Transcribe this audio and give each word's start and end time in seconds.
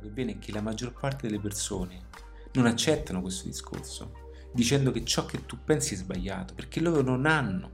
che 0.00 0.08
avviene 0.08 0.32
è 0.32 0.38
che 0.38 0.52
la 0.52 0.60
maggior 0.60 0.92
parte 0.92 1.26
delle 1.26 1.40
persone 1.40 2.06
non 2.52 2.66
accettano 2.66 3.20
questo 3.20 3.46
discorso, 3.46 4.12
dicendo 4.52 4.90
che 4.90 5.04
ciò 5.04 5.26
che 5.26 5.46
tu 5.46 5.58
pensi 5.64 5.94
è 5.94 5.96
sbagliato, 5.96 6.54
perché 6.54 6.80
loro 6.80 7.02
non 7.02 7.26
hanno 7.26 7.70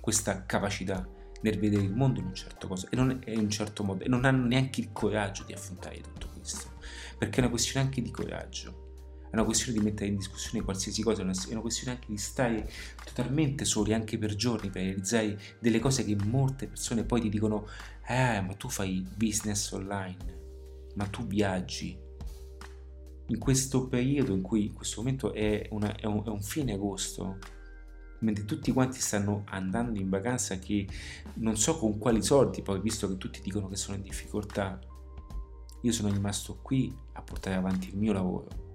questa 0.00 0.44
capacità 0.46 1.06
nel 1.42 1.58
vedere 1.58 1.82
il 1.82 1.92
mondo 1.92 2.20
in 2.20 2.26
un 2.26 2.34
certo, 2.34 2.66
cosa, 2.66 2.88
non, 2.92 3.20
in 3.26 3.38
un 3.38 3.50
certo 3.50 3.84
modo 3.84 4.04
e 4.04 4.08
non 4.08 4.24
hanno 4.24 4.46
neanche 4.46 4.80
il 4.80 4.90
coraggio 4.92 5.44
di 5.44 5.52
affrontare 5.52 6.00
tutto 6.00 6.28
questo, 6.34 6.72
perché 7.18 7.36
è 7.36 7.40
una 7.40 7.50
questione 7.50 7.86
anche 7.86 8.02
di 8.02 8.10
coraggio 8.10 8.88
è 9.30 9.36
una 9.36 9.44
questione 9.44 9.78
di 9.78 9.84
mettere 9.84 10.08
in 10.08 10.16
discussione 10.16 10.64
qualsiasi 10.64 11.02
cosa, 11.02 11.22
è 11.22 11.52
una 11.52 11.60
questione 11.60 11.92
anche 11.92 12.08
di 12.08 12.16
stare 12.16 12.68
totalmente 13.04 13.64
soli 13.64 13.94
anche 13.94 14.18
per 14.18 14.34
giorni 14.34 14.70
per 14.70 14.82
realizzare 14.82 15.38
delle 15.60 15.78
cose 15.78 16.04
che 16.04 16.16
molte 16.24 16.66
persone 16.66 17.04
poi 17.04 17.20
ti 17.20 17.28
dicono 17.28 17.68
eh 18.08 18.40
ma 18.40 18.54
tu 18.54 18.68
fai 18.68 19.06
business 19.14 19.70
online, 19.70 20.39
ma 20.94 21.06
tu 21.06 21.26
viaggi. 21.26 21.98
In 23.26 23.38
questo 23.38 23.86
periodo 23.88 24.34
in 24.34 24.42
cui 24.42 24.66
in 24.66 24.74
questo 24.74 25.00
momento 25.02 25.32
è, 25.32 25.68
una, 25.70 25.94
è, 25.94 26.06
un, 26.06 26.24
è 26.24 26.28
un 26.28 26.42
fine 26.42 26.72
agosto, 26.72 27.38
mentre 28.20 28.44
tutti 28.44 28.72
quanti 28.72 29.00
stanno 29.00 29.44
andando 29.46 29.98
in 29.98 30.08
vacanza 30.08 30.58
che 30.58 30.86
non 31.34 31.56
so 31.56 31.78
con 31.78 31.98
quali 31.98 32.22
soldi, 32.22 32.62
poi 32.62 32.80
visto 32.80 33.08
che 33.08 33.16
tutti 33.16 33.40
dicono 33.40 33.68
che 33.68 33.76
sono 33.76 33.96
in 33.96 34.02
difficoltà, 34.02 34.78
io 35.82 35.92
sono 35.92 36.12
rimasto 36.12 36.58
qui 36.60 36.94
a 37.12 37.22
portare 37.22 37.56
avanti 37.56 37.88
il 37.88 37.96
mio 37.96 38.12
lavoro 38.12 38.68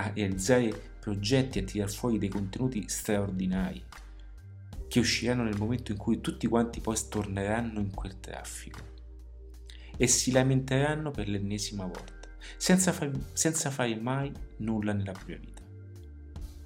a 0.00 0.12
realizzare 0.14 0.72
progetti, 0.98 1.58
a 1.58 1.64
tirar 1.64 1.90
fuori 1.90 2.18
dei 2.18 2.28
contenuti 2.28 2.88
straordinari 2.88 3.84
che 4.88 4.98
usciranno 4.98 5.44
nel 5.44 5.58
momento 5.58 5.92
in 5.92 5.98
cui 5.98 6.20
tutti 6.20 6.46
quanti 6.48 6.80
poi 6.80 6.96
torneranno 7.08 7.80
in 7.80 7.94
quel 7.94 8.18
traffico 8.18 8.89
e 10.00 10.06
si 10.06 10.32
lamenteranno 10.32 11.10
per 11.10 11.28
l'ennesima 11.28 11.84
volta, 11.84 12.28
senza, 12.56 12.92
far, 12.92 13.10
senza 13.34 13.70
fare 13.70 13.94
mai 13.96 14.32
nulla 14.58 14.94
nella 14.94 15.12
propria 15.12 15.36
vita. 15.36 15.62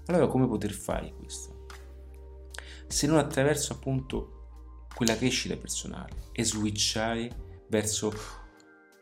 Allora 0.07 0.29
come 0.29 0.47
poter 0.47 0.73
fare 0.73 1.13
questo? 1.13 1.67
Se 2.87 3.09
non 3.09 3.19
attraverso 3.19 3.73
appunto 3.73 4.85
quella 4.95 5.17
crescita 5.17 5.57
personale 5.57 6.29
e 6.33 6.45
switchare 6.45 7.65
verso 7.69 8.13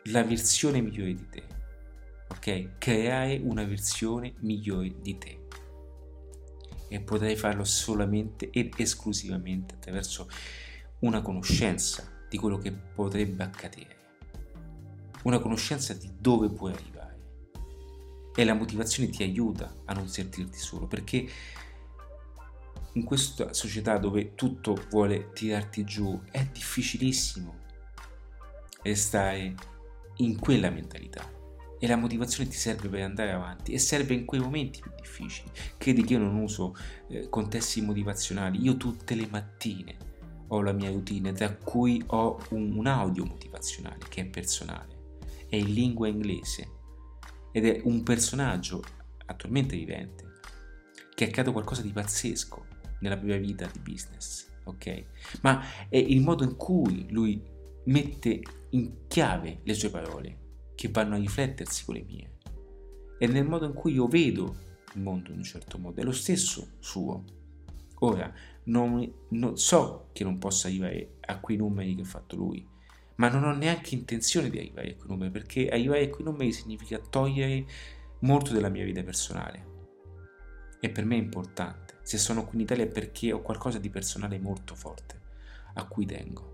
la 0.05 0.25
versione 0.25 0.81
migliore 0.81 1.15
di 1.15 1.29
te 1.29 1.61
ok? 2.33 2.79
Creare 2.79 3.39
una 3.43 3.65
versione 3.65 4.35
migliore 4.41 4.95
di 5.01 5.19
te. 5.19 5.41
E 6.89 7.01
potrai 7.01 7.37
farlo 7.37 7.65
solamente 7.65 8.51
ed 8.51 8.75
esclusivamente 8.77 9.75
attraverso 9.75 10.29
una 11.01 11.23
conoscenza 11.23 12.11
di 12.29 12.39
quello 12.39 12.59
che 12.59 12.73
potrebbe 12.73 13.43
accadere. 13.43 14.02
Una 15.23 15.39
conoscenza 15.39 15.95
di 15.95 16.11
dove 16.19 16.49
puoi 16.51 16.73
arrivare. 16.73 17.01
E 18.35 18.45
la 18.45 18.55
motivazione 18.55 19.11
ti 19.11 19.23
aiuta 19.23 19.75
a 19.85 19.93
non 19.93 20.09
sentirti 20.09 20.59
solo, 20.59 20.87
perché 20.87 21.29
in 22.95 23.05
questa 23.05 23.53
società 23.53 23.99
dove 23.99 24.35
tutto 24.35 24.75
vuole 24.91 25.33
tirarti 25.33 25.85
giù 25.85 26.21
è 26.31 26.45
difficilissimo 26.45 27.61
restare 28.83 29.55
in 30.17 30.39
quella 30.39 30.71
mentalità 30.71 31.41
e 31.79 31.87
la 31.87 31.97
motivazione 31.97 32.49
ti 32.49 32.57
serve 32.57 32.89
per 32.89 33.03
andare 33.03 33.33
avanti 33.33 33.73
e 33.73 33.79
serve 33.79 34.15
in 34.15 34.25
quei 34.25 34.41
momenti 34.41 34.81
più 34.81 34.93
difficili. 34.97 35.51
Credi 35.79 36.05
che 36.05 36.13
io 36.13 36.21
non 36.21 36.37
uso 36.37 36.77
eh, 37.09 37.29
contesti 37.29 37.81
motivazionali, 37.81 38.63
io 38.63 38.77
tutte 38.77 39.15
le 39.15 39.27
mattine 39.29 39.97
ho 40.49 40.61
la 40.63 40.73
mia 40.73 40.91
routine, 40.91 41.33
tra 41.33 41.53
cui 41.57 42.03
ho 42.09 42.39
un, 42.51 42.77
un 42.77 42.87
audio 42.87 43.25
motivazionale 43.25 44.05
che 44.09 44.21
è 44.21 44.27
personale, 44.27 45.01
è 45.53 45.57
in 45.57 45.75
lingua 45.75 46.09
inglese 46.09 46.71
ed 47.53 47.67
è 47.67 47.83
un 47.85 48.03
personaggio 48.03 48.83
attualmente 49.27 49.77
vivente 49.77 50.39
che 51.15 51.27
ha 51.27 51.29
creato 51.29 51.53
qualcosa 51.53 51.83
di 51.83 51.91
pazzesco 51.91 52.65
nella 53.01 53.19
propria 53.19 53.37
vita 53.37 53.69
di 53.71 53.79
business, 53.81 54.49
ok? 54.65 55.05
Ma 55.43 55.63
è 55.91 55.99
il 55.99 56.23
modo 56.23 56.43
in 56.43 56.57
cui 56.57 57.07
lui 57.11 57.39
mette 57.85 58.41
in 58.71 59.07
chiave 59.09 59.61
le 59.63 59.75
sue 59.75 59.91
parole 59.91 60.39
che 60.75 60.89
vanno 60.89 61.17
a 61.17 61.19
riflettersi 61.19 61.85
con 61.85 61.97
le 61.97 62.05
mie. 62.05 62.31
E 63.19 63.27
nel 63.27 63.47
modo 63.47 63.67
in 63.67 63.75
cui 63.75 63.93
io 63.93 64.07
vedo 64.07 64.57
il 64.95 65.03
mondo 65.03 65.33
in 65.33 65.37
un 65.37 65.45
certo 65.45 65.77
modo, 65.79 66.01
è 66.01 66.05
lo 66.05 66.13
stesso 66.13 66.77
suo. 66.79 67.25
Ora, 67.99 68.33
non, 68.65 69.07
non, 69.29 69.59
so 69.59 70.09
che 70.13 70.25
non 70.25 70.39
possa 70.39 70.69
arrivare 70.69 71.19
a 71.21 71.41
quei 71.41 71.59
numeri 71.59 71.95
che 71.95 72.03
ha 72.03 72.07
fatto 72.07 72.37
lui, 72.37 72.67
ma 73.23 73.29
non 73.29 73.45
ho 73.45 73.53
neanche 73.53 73.95
intenzione 73.95 74.51
di 74.51 74.59
arrivare 74.59 74.91
a 74.91 74.95
quei 74.97 75.09
numeri, 75.09 75.31
perché 75.31 75.69
arrivare 75.69 76.07
a 76.07 76.11
quei 76.11 76.25
numeri 76.25 76.51
significa 76.51 76.99
togliere 76.99 77.65
molto 78.21 78.53
della 78.53 78.69
mia 78.69 78.85
vita 78.85 79.05
personale. 79.05 79.71
E 80.81 80.91
per 80.91 81.05
me 81.05 81.15
è 81.15 81.19
importante. 81.19 81.99
Se 82.03 82.19
sono 82.19 82.45
qui 82.45 82.57
in 82.57 82.65
Italia 82.65 82.83
è 82.83 82.89
perché 82.89 83.33
ho 83.33 83.41
qualcosa 83.41 83.79
di 83.79 83.91
personale 83.91 84.41
molto 84.41 84.75
forte, 84.75 85.21
a 85.75 85.87
cui 85.87 86.05
tengo. 86.05 86.51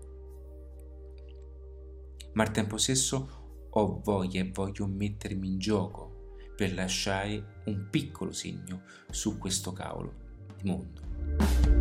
Ma 2.33 2.43
al 2.43 2.51
tempo 2.51 2.77
stesso 2.77 3.67
ho 3.67 4.01
voglia 4.03 4.39
e 4.39 4.51
voglio 4.53 4.85
mettermi 4.85 5.47
in 5.47 5.57
gioco 5.57 6.35
per 6.55 6.75
lasciare 6.75 7.61
un 7.65 7.87
piccolo 7.89 8.31
segno 8.31 8.83
su 9.09 9.39
questo 9.39 9.73
cavolo 9.73 10.13
di 10.55 10.69
mondo. 10.69 11.78